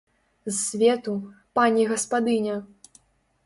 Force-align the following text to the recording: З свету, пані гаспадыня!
З 0.47 0.53
свету, 0.61 1.13
пані 1.59 1.87
гаспадыня! 1.95 2.55